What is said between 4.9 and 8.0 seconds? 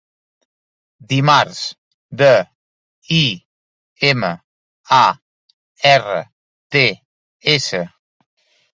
a, erra, te, essa